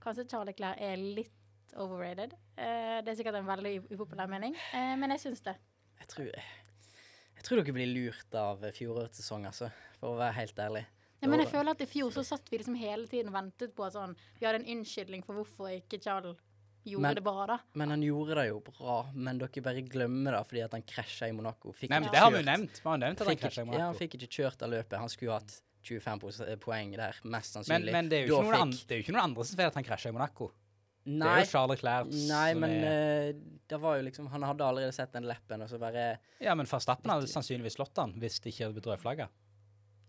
[0.00, 2.32] kanskje Charles Leclerc er litt overrated.
[2.56, 5.54] Det er sikkert en veldig upopulær mening, men jeg syns det.
[6.00, 9.68] Jeg tror, jeg tror dere blir lurt av fjorårets sesong, altså.
[10.00, 10.86] For å være helt ærlig.
[11.22, 13.74] Ja, men jeg føler at i fjor så satt vi liksom hele tiden og ventet
[13.76, 16.36] på at sånn Vi hadde en unnskyldning for hvorfor ikke Charles
[16.84, 17.58] gjorde Men- det bra, da.
[17.78, 21.28] Men han gjorde det jo bra, men dere bare glemmer det fordi at han krasja
[21.28, 21.70] i Monaco.
[21.72, 22.80] Fikk Nei, men ikke Det har vi jo nevnt.
[22.82, 23.78] Vi har nevnt at han krasja i Monaco.
[23.78, 24.98] ja, han fikk ikke kjørt av løpet.
[24.98, 27.92] Han skulle hatt 25 poeng der, mest sannsynlig.
[27.92, 30.08] men det, er jo ikke noen fikk- jo noen andre som sier at han krasja
[30.10, 30.50] i Monaco.
[31.04, 33.32] Nei, Det er jo Charles Leclerc nei men er eh,
[33.66, 36.64] det var jo liksom Han hadde allerede sett den leppen, og så bare Ja, men
[36.66, 39.28] Verstappen hadde sannsynligvis slått han hvis det ikke hadde blitt rødflagga.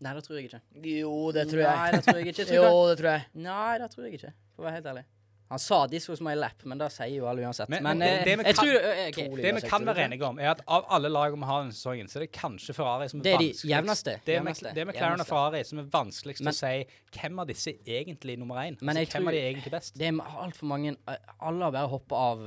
[0.04, 0.62] Nei, det tror jeg ikke.
[0.92, 1.76] Jo, det tror jeg.
[1.80, 2.46] Nei, det tror jeg ikke.
[2.52, 3.28] Tror Jo, det tror jeg.
[3.50, 5.06] Nei, det tror jeg ikke, for å være helt ærlig.
[5.54, 7.70] Han sa 'this was my lap', men det sier jo alle uansett.
[7.70, 9.12] Men- Men, men det- eh, det vi kan- tror eh,
[9.44, 12.08] Det vi kan være enige om, er at av alle lag vi har denne sesongen,
[12.10, 14.78] så er det kanskje Ferrari som er Det er de jevneste, Det er, med, det
[14.88, 15.28] er Claren og.
[15.28, 16.88] Ferrari som er vanskeligst Men- å si
[17.20, 18.78] hvem av disse egentlig nummer én.
[18.82, 19.94] Men Altså, jeg hvem tror- er de egentlig best?
[19.98, 22.39] Det er altfor mange eh, Alle har bare hoppa av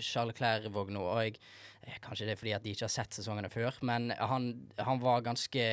[0.00, 1.00] Charles Clair-vogna.
[1.00, 1.36] og jeg
[2.04, 4.50] Kanskje det er fordi at de ikke har sett sesongene før, men han,
[4.82, 5.64] han var ganske,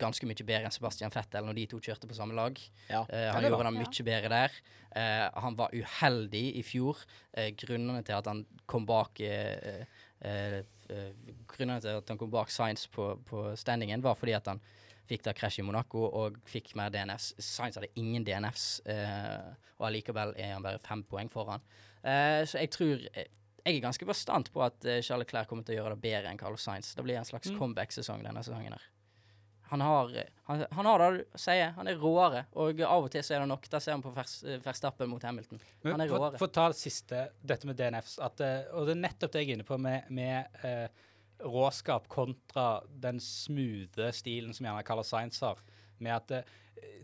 [0.00, 2.60] ganske mye bedre enn Sebastian Fettel når de to kjørte på samme lag.
[2.90, 3.02] Ja.
[3.06, 4.60] uh, han gjorde det mye bedre der.
[4.92, 7.00] Uh, han var uheldig i fjor.
[7.32, 9.84] Uh, grunnene til at han kom bak uh,
[10.22, 11.10] eh, eh,
[11.48, 14.62] Grunnene til at han kom bak Science på, på standingen, var fordi at han
[15.08, 17.32] fikk da krasj i Monaco og fikk mer DNFs.
[17.42, 21.64] Science hadde ingen DNFs, eh, og allikevel er han bare fem poeng foran.
[22.02, 23.28] Eh, så jeg tror eh,
[23.64, 26.30] Jeg er ganske bastant på at eh, Charles Leclerc kommer til å gjøre det bedre
[26.32, 26.94] enn Carlos Sainz.
[26.98, 27.58] Det blir en slags Mm.
[27.60, 28.82] comeback-sesong denne sesongen her.
[29.70, 33.10] Han har, eh, han, han har det du sier, han er råere, og av og
[33.14, 33.68] til så er det nok.
[33.70, 35.60] Da ser han på eh, Verstappen mot Hamilton.
[35.84, 36.38] Men Han er råere.
[36.38, 38.40] for å ta det siste, dette med DNFs, at,
[38.74, 40.88] og det er nettopp det jeg er inne på med, med eh,
[41.42, 45.58] råskap kontra den smoothe stilen som gjerne Carlos Sainz har.
[46.02, 46.44] Med at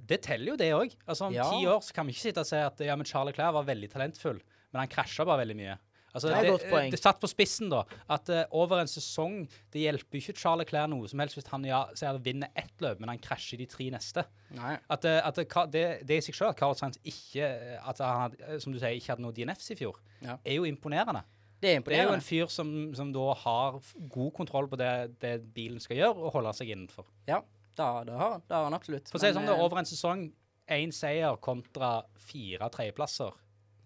[0.08, 0.94] Det teller jo, det òg.
[1.06, 1.44] Altså, om Ja.
[1.50, 3.64] ti år så kan vi ikke sitte og si at ja, men Charlie Clair var
[3.64, 4.40] veldig talentfull,
[4.72, 5.78] men han krasja bare veldig mye.
[6.18, 6.90] Altså, Det er et godt poeng.
[6.92, 7.84] det satt på spissen, da.
[8.10, 9.40] At uh, over en sesong
[9.72, 11.84] Det hjelper ikke Charlie Clair noe som helst hvis han ja,
[12.24, 14.24] vinner ett løp, men han krasjer de tre neste.
[14.58, 14.76] Nei.
[14.90, 18.00] At, uh, at det, det, det i seg sjøl, at Carl Sainz ikke eh, At
[18.04, 20.38] han hadde, eh, som du sier, ikke hadde noe DNFs i fjor, Ja.
[20.44, 21.24] er jo imponerende.
[21.60, 23.80] Det er Det er jo en fyr som, som da har
[24.14, 27.06] god kontroll på det, det bilen skal gjøre, og holde seg innenfor.
[27.26, 27.40] Ja,
[27.74, 28.44] det, det har han.
[28.46, 29.10] Det har han absolutt.
[29.10, 30.28] For å si det sånn, det eh, er over en sesong
[30.70, 33.34] én seier kontra fire tredjeplasser.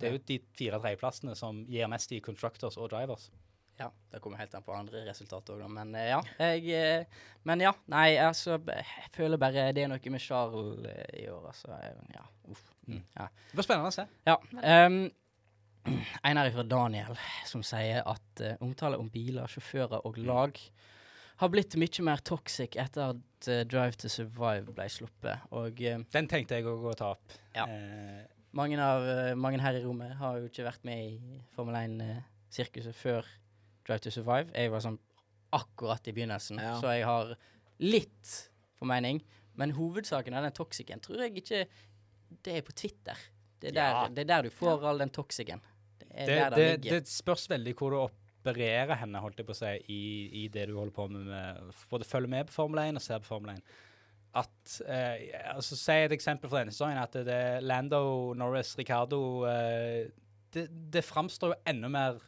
[0.02, 3.30] Det er jo de fire tredjeplassene som gir mest i constructors og drivers.
[3.80, 5.70] Ja, det kommer helt an på andre resultater òg, da.
[5.72, 6.20] Men eh, ja.
[6.38, 11.24] Jeg, eh, men ja, nei, altså Jeg føler bare det er noe med Charles eh,
[11.24, 11.72] i år, altså.
[12.12, 12.68] Ja, uff.
[12.86, 13.00] Mm.
[13.16, 13.26] Ja.
[13.48, 14.06] Det blir spennende å se.
[14.28, 14.38] ja.
[14.62, 15.02] Um,
[16.22, 17.16] en her fra Daniel
[17.48, 20.60] som sier at uh, omtale om biler, sjåfører og lag
[21.42, 25.48] har blitt mye mer toxic etter at uh, Drive to Survive ble sluppet.
[25.50, 27.34] Og uh, Den tenkte jeg òg å ta opp.
[27.56, 27.66] Ja.
[27.66, 31.74] Eh, mange, av, eh, mange her i rommet har jo ikke vært med i Formel
[31.80, 33.26] 1-sirkuset før
[33.86, 34.52] Drive to Survive.
[34.54, 34.98] Jeg var sånn
[35.52, 36.74] akkurat i begynnelsen, Ja.
[36.80, 37.34] så jeg har
[37.80, 39.22] litt formening.
[39.56, 41.66] Men hovedsaken av den toxicen tror jeg ikke
[42.42, 43.18] Det er på Twitter.
[43.60, 44.08] Det er der, Ja.
[44.08, 45.60] det er der du får all den toxicen.
[45.98, 47.98] Det det, det, det, det spørs veldig hvor du
[48.44, 50.00] opererer henne, holdt jeg på å si, i,
[50.44, 53.18] i det du holder på med, med både følger med på Formel 1 og ser
[53.20, 53.62] på Formel 1.
[54.34, 56.98] At eh, altså Si et eksempel fra denne sesongen.
[57.02, 60.06] At det, er Lando, Norris, Ricardo eh,
[60.52, 62.20] Det, det framstår jo enda mer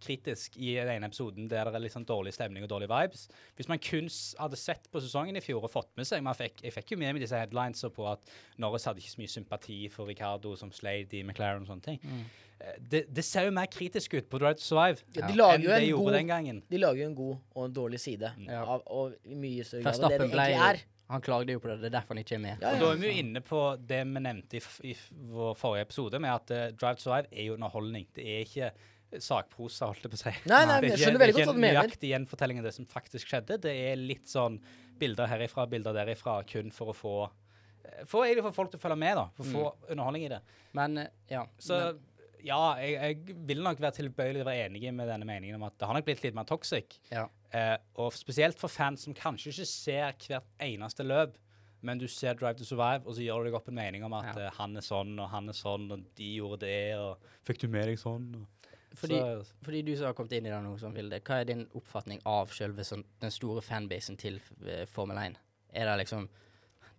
[0.00, 3.26] kritisk i den ene episoden der det er litt sånn dårlig stemning og dårlige vibes.
[3.58, 4.08] Hvis man kun
[4.40, 7.00] hadde sett på sesongen i fjor og fått med seg man fikk, Jeg fikk jo
[7.00, 8.24] med meg disse headlines på at
[8.60, 12.00] Norris hadde ikke så mye sympati for Ricardo som sleit i McLaren og sånne ting.
[12.00, 12.22] Mm.
[12.60, 15.64] Eh, Det, det ser jo mer kritisk ut på Drive to Survive Ja, de enn
[15.64, 16.62] jo en det gjorde god den gangen.
[16.70, 18.64] De lager jo en god og en dårlig side, Ja.
[18.64, 20.82] av, og i mye større grad av det det egentlig er.
[21.10, 22.62] Han klagde jo på det, det er derfor han ikke er med.
[22.62, 22.84] Ja, Og ja.
[22.84, 24.94] da er vi jo inne på det vi nevnte i, f i
[25.32, 28.06] vår forrige episode, med at uh, Drive to Survive er jo underholdning.
[28.14, 28.70] Det er ikke
[29.18, 30.32] sakprosa, holdt jeg på å si.
[30.46, 32.86] Nei, nei, det er jeg ikke, det er ikke en nøyaktig gjenfortelling av det som
[32.90, 33.58] faktisk skjedde.
[33.64, 34.60] Det er litt sånn
[35.00, 38.84] bilder herifra, bilder derifra, kun for å få eh, For egentlig for folk til å
[38.84, 39.26] følge med, da.
[39.34, 40.40] For å få underholdning i det.
[40.78, 41.42] Men eh, ja.
[41.58, 42.06] Så men,
[42.46, 42.94] ja, jeg,
[43.26, 45.90] jeg vil nok være tilbøyelig til å være enig med denne meningen om at det
[45.90, 47.00] har nok blitt litt mer toxic.
[47.10, 47.26] ja.
[47.50, 51.38] Eh, og spesielt for fans som kanskje ikke ser hvert eneste løp,
[51.82, 54.14] men du ser Drive to Survive, og så gjør du deg opp en mening om
[54.18, 57.64] at eh, han er sånn, og han er sånn, og de gjorde det, og fikk
[57.64, 58.28] du med deg sånn?
[58.38, 58.68] Og,
[59.00, 61.48] Fordi, så, fordi du som har kommet inn i det nå, sånn, Vilde, hva er
[61.50, 65.38] din oppfatning av selve sånn, den store fanbasen til eh, Formel 1?
[65.74, 66.28] Er det liksom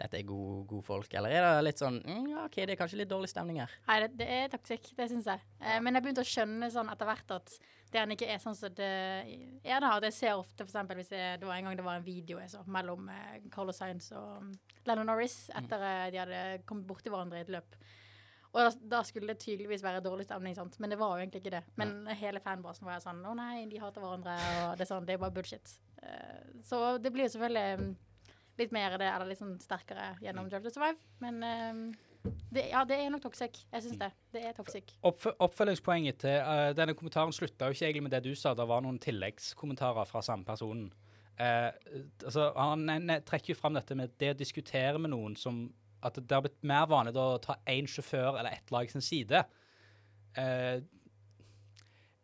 [0.02, 2.80] dette er gode, gode folk, eller er det litt sånn mm, ja, OK, det er
[2.80, 3.76] kanskje litt dårlig stemning her?
[3.88, 5.46] Nei, det, det er taktikk, det syns jeg.
[5.62, 7.56] Eh, men jeg begynte å skjønne sånn etter hvert at
[7.92, 9.94] det han ikke er sånn som det er da.
[10.08, 12.54] Jeg ser ofte, eksempel, hvis jeg, det var en gang det var en video jeg
[12.54, 14.54] så mellom eh, Carlos Sainz og um,
[14.88, 17.76] Lennon Norris etter eh, de hadde kommet borti hverandre i et løp.
[18.52, 20.76] Og da, da skulle det tydeligvis være dårlig stemning, sant?
[20.84, 21.64] men det var jo egentlig ikke det.
[21.80, 24.36] Men hele fanbasen var sånn Å nei, de hater hverandre,
[24.66, 25.76] og det er sånn, det er bare bullshit.
[26.04, 27.94] Eh, så det blir jo selvfølgelig um,
[28.60, 31.84] litt mer det, eller litt sånn sterkere gjennom Drive to Survive, men um,
[32.52, 33.64] Det, ja, det er nok toxic.
[33.72, 34.12] Jeg syns det.
[34.34, 34.92] Det er toxic.
[35.08, 38.54] Oppf oppfølgingspoenget til uh, denne kommentaren slutta jo ikke egentlig med det du sa.
[38.54, 40.92] Det var noen tilleggskommentarer fra samme personen.
[41.40, 41.72] Uh,
[42.28, 45.64] altså, han ne- trekker jo fram dette med det å diskutere med noen som
[46.04, 49.44] At det har blitt mer vanlig å ta én sjåfør eller ett lag sin side.
[50.38, 50.82] Uh,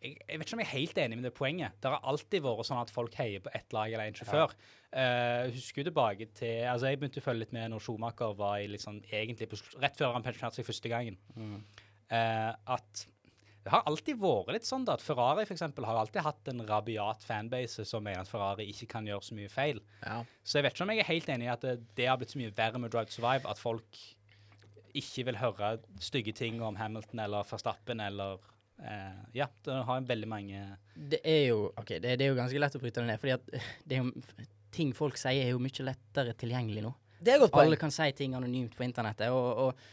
[0.01, 1.77] jeg, jeg vet ikke om jeg er helt enig med det poenget.
[1.81, 4.53] Det har alltid vært sånn at folk heier på ett lag eller én sjåfør.
[4.53, 8.33] Eh, jeg husker jo tilbake til Altså, jeg begynte å følge litt med når Schumacher
[8.37, 11.19] var i sånn egentlig på, rett før han pensjonerte seg første gangen.
[12.07, 13.05] Eh, at
[13.67, 16.63] det har alltid vært litt sånn da, at Ferrari for eksempel, har alltid hatt en
[16.69, 19.81] rabiat fanbase som mener at Ferrari ikke kan gjøre så mye feil.
[20.05, 20.21] Ja.
[20.39, 22.31] Så jeg vet ikke om jeg er helt enig i at det, det har blitt
[22.31, 23.99] så mye verre med Drive to Survive, at folk
[24.97, 28.39] ikke vil høre stygge ting om Hamilton eller Verstappen eller
[28.77, 30.59] Uh, Ja, det har veldig mange
[30.93, 33.33] Det er jo ok, det, det er jo ganske lett å bryte det ned, fordi
[33.33, 33.47] at
[33.89, 34.11] det er jo,
[34.73, 36.93] ting folk sier, er jo mye lettere tilgjengelig nå.
[37.17, 37.71] Det er godt poeng.
[37.71, 39.87] Alle kan si ting anonymt på internettet, og, og,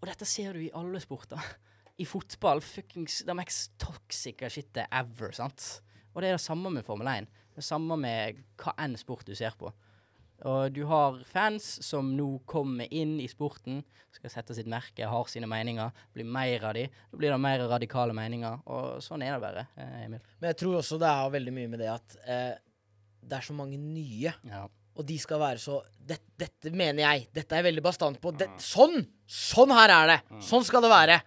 [0.00, 1.52] og dette ser du i alle sporter.
[2.00, 5.82] I fotball, fuckings det mest toxic shitet ever, sant?
[6.14, 7.28] Og det er det samme med Formel 1.
[7.52, 9.72] Det er samme med hva enn sport du ser på.
[10.48, 13.82] Og du har fans som nå kommer inn i sporten,
[14.14, 16.86] skal sette sitt merke, har sine meninger, blir mer av de.
[17.10, 20.24] Da blir det mer radikale meninger, og sånn er det bare, eh, Emil.
[20.40, 22.54] Men jeg tror også det har veldig mye med det at eh,
[23.22, 24.66] det er så mange nye, Ja.
[24.96, 27.28] og de skal være så det, Dette mener jeg.
[27.34, 28.32] Dette er jeg veldig bastant på.
[28.36, 29.04] Det, sånn!
[29.30, 30.18] Sånn her er det!
[30.42, 31.20] Sånn skal det være.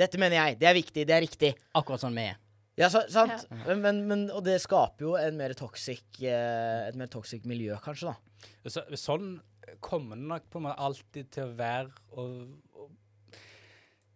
[0.00, 0.58] Dette mener jeg.
[0.60, 1.04] Det er viktig.
[1.06, 1.50] Det er riktig.
[1.76, 2.38] Akkurat sånn vi er.
[2.80, 3.44] Ja, så, sant?
[3.66, 7.74] Men, men, men, og det skaper jo en mer toxic, eh, et mer toxic miljø,
[7.84, 8.46] kanskje, da.
[8.70, 9.34] Så, Sånn
[9.84, 12.38] kommer det nok på meg alltid til å være og,
[12.80, 12.88] og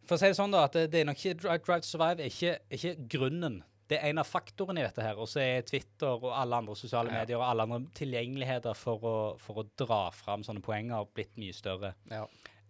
[0.09, 1.91] For å si det sånn, da, at det, det er nok ikke Drive, Drive to
[1.91, 3.61] Survive er ikke, ikke grunnen.
[3.91, 5.19] Det er en av faktorene i dette her.
[5.21, 9.15] Og så er Twitter og alle andre sosiale medier og alle andre tilgjengeligheter for å,
[9.43, 11.93] for å dra fram sånne poenger blitt mye større.
[12.11, 12.23] Ja.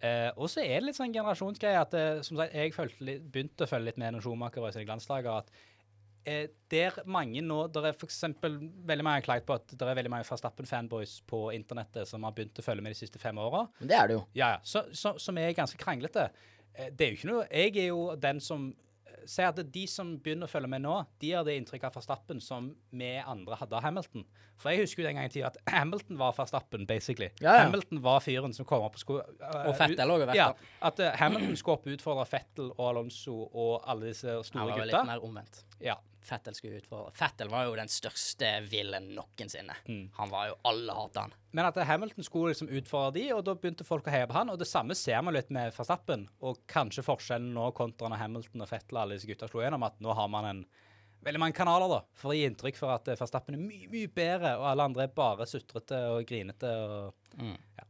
[0.04, 3.22] Eh, og så er det litt sånn generasjonsgreie at eh, som sagt, jeg følte litt,
[3.32, 5.54] begynte å følge litt med når Schumacher var i sine glansdager, at
[6.28, 8.18] eh, der mange nå Der er f.eks.
[8.42, 12.34] veldig mange har klaget på at det er veldig mange Verstappen-fanboys på internettet som har
[12.36, 13.64] begynt å følge med de siste fem åra.
[13.78, 14.24] Det er det jo.
[14.34, 14.60] Ja, ja.
[14.66, 16.26] Så, så, som er ganske kranglete.
[16.74, 18.72] Eh, Det er jo ikke noe Jeg er jo den som
[19.30, 22.40] sier at de som begynner å følge med nå, de har det inntrykket av Verstappen
[22.42, 24.26] som vi andre hadde av Hamilton.
[24.60, 27.30] For jeg husker jo den gang i tida at Hamilton var Verstappen, basically.
[27.40, 27.66] Ja, ja.
[27.66, 30.40] Hamilton var fyren som kom opp og skulle uh, Og Fettel også vet du.
[30.40, 30.50] Ja.
[30.90, 34.58] At uh, Hamilton skulle opp og utfordre Fettel og Alonso og alle disse store gutta.
[34.60, 35.64] Han var vel litt mer omvendt.
[35.80, 35.96] Ja.
[36.24, 37.10] Fettel skulle utfordre.
[37.12, 39.74] Fettel var jo den største villen noensinne.
[39.84, 40.06] Mm.
[40.16, 41.34] Han var jo Alle hata han.
[41.52, 44.48] Men at Hamilton skulle liksom utfordre de, og da begynte folk å heie på han.
[44.54, 46.24] Og det samme ser man litt med Verstappen.
[46.40, 50.00] Og kanskje forskjellen nå kontra når Hamilton og Fettel alle disse gutta slo gjennom, at
[50.00, 50.64] nå har man en
[51.24, 54.10] veldig mange kanaler da, for å gi inntrykk for at eh, Verstappen er mye, mye
[54.12, 56.72] bedre, og alle andre er bare sutrete og grinete.
[56.88, 57.56] Og, Mm.
[57.76, 57.83] ja.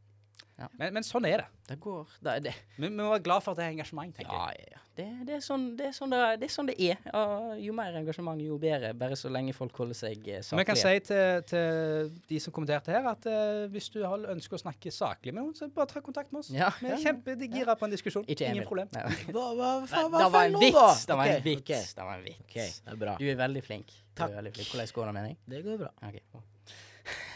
[0.55, 0.69] Ja.
[0.79, 1.47] Men, men sånn er det.
[1.65, 4.13] Det går det, er det, Vi vi må være glad for at det er engasjement,
[4.15, 4.69] tenker Ja, jeg.
[4.75, 4.81] ja.
[4.95, 7.01] Det, det, er sånn, det, er sånn det, er, det sånn det er.
[7.19, 8.93] Og jo mer engasjement, jo bedre.
[8.95, 10.43] Bare så lenge folk holder seg saklige.
[10.43, 14.23] Så vi kan si til, til de som kommenterte her, at uh, hvis du har
[14.31, 16.51] ønsker å snakke saklig med noen, så bare ta kontakt med oss.
[16.53, 18.25] Ja, Vi er kjempegira på en diskusjon.
[18.27, 18.87] Ikke Ingen problem.
[19.35, 21.05] Hva, Hva, hva, hva, det var en vits!
[21.05, 21.61] Det var en vits.
[21.65, 21.85] Okay.
[21.95, 22.41] Det var en vits.
[22.47, 22.73] Okay.
[22.81, 23.19] det er bra.
[23.19, 23.95] Du er veldig flink.
[24.15, 24.71] Du er veldig flink.
[24.71, 25.39] Hvordan går det med deg?
[25.55, 25.95] Det går bra.
[26.07, 26.45] Okay.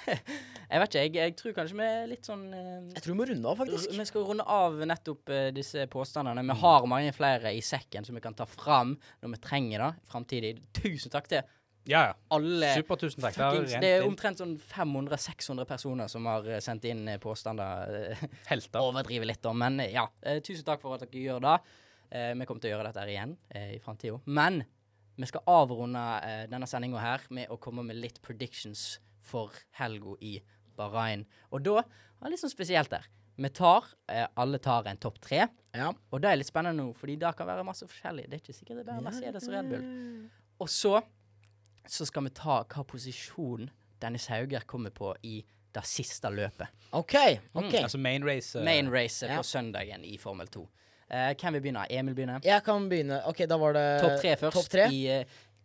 [0.08, 1.02] Jeg vet ikke.
[1.04, 3.60] Jeg, jeg tror kanskje vi er litt sånn eh, Jeg tror vi må runde av,
[3.60, 3.94] faktisk.
[3.98, 6.44] Vi skal runde av nettopp eh, disse påstandene.
[6.50, 9.92] Vi har mange flere i sekken som vi kan ta fram når vi trenger det
[10.12, 10.54] framtidig.
[10.80, 11.42] Tusen takk til
[11.90, 12.16] Ja, ja.
[12.36, 12.74] alle.
[12.78, 13.34] Super, tusen takk.
[13.38, 17.94] Det Fuckings, det er omtrent sånn 500-600 personer som har eh, sendt inn eh, påstander.
[18.14, 18.84] eh, Helter.
[18.86, 20.06] Overdriver litt, da, men ja.
[20.22, 21.56] Eh, tusen takk for at dere gjør det.
[22.12, 24.20] Eh, vi kommer til å gjøre dette her igjen eh, i framtida.
[24.30, 24.62] Men
[25.20, 30.16] vi skal avrunde eh, denne sendinga her med å komme med litt predictions for helga
[30.26, 30.36] i
[30.80, 31.24] Bahrain.
[31.54, 33.08] Og da var det litt sånn spesielt der.
[33.40, 35.46] Vi tar eh, Alle tar en topp tre.
[35.72, 35.94] Ja.
[36.12, 38.26] Og det er litt spennende nå, fordi det kan være masse forskjellig.
[38.28, 39.86] Det er ikke sikkert det er bare Mercedes og Red Bull.
[40.60, 40.98] Og så,
[41.88, 43.70] så skal vi ta hva posisjon
[44.04, 45.38] Dennis Hauger kommer på i
[45.76, 46.68] det siste løpet.
[46.98, 47.16] OK.
[47.54, 47.74] ok.
[47.84, 48.58] Altså main race.
[48.60, 49.38] eh, Main race ja.
[49.40, 50.66] på søndagen i Formel 2.
[51.10, 51.86] Eh, hvem vil begynne?
[51.90, 52.42] Emil begynner.
[52.46, 53.22] Jeg kan begynne.
[53.30, 54.90] OK, da var det Topp tre først Top 3.
[54.94, 55.00] I,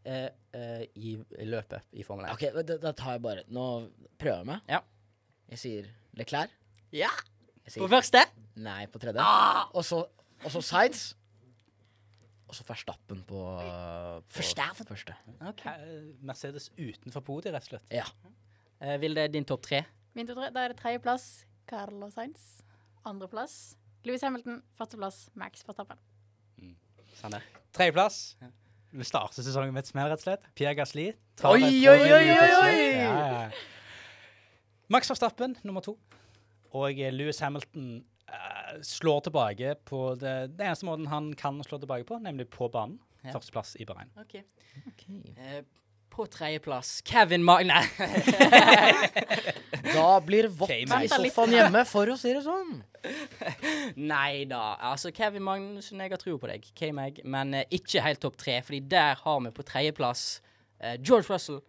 [0.04, 1.16] eh, eh, i
[1.48, 2.34] løpet i Formel 1.
[2.36, 3.66] OK, da, da tar jeg bare Nå
[4.20, 4.60] prøver jeg meg.
[4.70, 4.80] Ja.
[5.50, 6.52] Jeg sier Leclerc.
[6.94, 7.10] Ja!
[7.64, 8.20] Jeg På første.
[8.60, 9.24] Nei på tredje.
[9.24, 9.66] Ah!
[9.74, 10.04] Og så
[10.44, 11.04] og så Sides.
[12.48, 13.38] Og så Verstappen på,
[14.28, 14.86] på Verstappen?
[14.86, 15.14] første.
[15.40, 17.86] eh, Mercedes utenfor podiet, rett og slett.
[17.90, 18.04] Ja.
[18.80, 19.80] Eh, vil det din topp tre?
[20.14, 22.44] Min topp tre, da er det tredjeplass Carlos Sainz.
[23.08, 24.60] Andreplass Louis Hamilton.
[24.76, 25.98] Førsteplass Max Verstappen.
[27.16, 27.40] Sander.
[27.72, 28.36] Tredjeplass.
[28.94, 30.44] Vi starter sesongen med et smell, rett og slett.
[30.54, 31.08] Pierre Gasli.
[31.48, 32.74] Oi, oi, oi, oi, oi!
[32.94, 33.48] Ja, ja.
[34.94, 35.96] Max Verstappen nummer to.
[36.70, 37.88] Og Louis Lewis Hamilton
[38.30, 42.68] uh, slår tilbake på det, det eneste måten han kan slå tilbake på, nemlig på
[42.70, 43.00] banen.
[43.24, 43.32] Ja.
[43.32, 44.12] Førsteplass i Bahrain.
[44.20, 44.36] Ok.
[44.36, 45.60] Eh,
[46.14, 47.80] på tredjeplass Kevin Magne.
[49.94, 52.80] Da blir vått i sofaen hjemme, for å si det sånn.
[54.00, 54.62] Nei da.
[54.90, 58.56] Altså, Kevin Magnussen, jeg har tro på deg, K-Mag, men eh, ikke helt topp tre,
[58.64, 60.24] fordi der har vi på tredjeplass
[60.80, 61.60] eh, George Russell.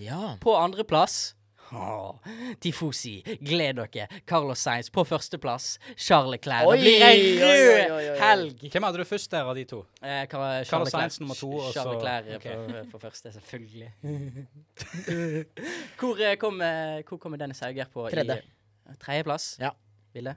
[0.00, 0.36] Ja.
[0.40, 1.35] På andreplass
[1.72, 2.14] Åh,
[2.60, 4.06] Tifosi, gled dere.
[4.26, 5.78] Carlos Sainz på førsteplass.
[5.96, 6.68] Charles Leclerc.
[6.70, 8.66] Det blir ei rød helg.
[8.72, 9.82] Hvem hadde du først der av de to?
[10.00, 12.48] Eh, Car Carlos Charles Sainz nummer to, og Charles Leclerc ok.
[12.48, 13.92] på, for første, selvfølgelig.
[16.00, 18.08] hvor, eh, kom, eh, hvor kommer Dennis Hauger på?
[18.14, 18.42] Tredje.
[18.42, 19.56] I, tredjeplass?
[19.60, 19.72] Ja.
[20.14, 20.36] Ville?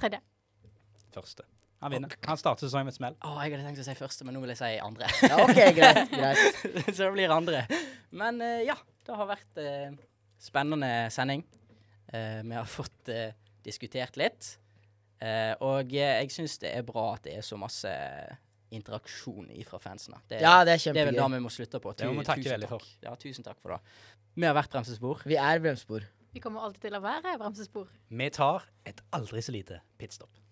[0.00, 0.22] Tredje.
[1.14, 1.44] Første.
[1.84, 2.12] Han vinner.
[2.24, 3.16] Han starter sesongen med et smell.
[3.20, 5.10] Å, jeg hadde tenkt å si første, men nå vil jeg si andre.
[5.20, 6.14] ja, OK, greit.
[6.14, 6.62] greit.
[6.94, 7.66] Så det blir andre.
[8.16, 9.90] Men eh, ja, det har vært eh,
[10.40, 11.44] spennende sending.
[12.12, 14.54] Eh, vi har fått eh, diskutert litt.
[15.24, 17.92] Eh, og jeg syns det er bra at det er så masse
[18.74, 20.18] interaksjon fra fansene.
[20.28, 21.94] Det, Ja, det er det er vel da vi må slutte på.
[21.96, 22.92] Det må takke tusen veldig For.
[23.04, 23.80] Ja, tusen takk for det.
[24.34, 25.22] Vi har vært Bremsespor.
[25.30, 26.06] Vi er bremsespor.
[26.34, 27.86] Vi kommer alltid til å være bremsespor.
[28.10, 30.43] Vi tar et aldri så lite pitstop.